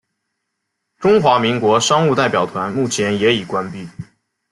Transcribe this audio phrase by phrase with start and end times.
[0.97, 3.87] 中华民国商务代表团目前也已关闭。